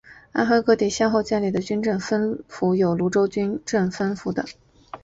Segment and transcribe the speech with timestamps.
[0.31, 4.43] 安徽各地先后建立的军政分府有庐州军政分府等。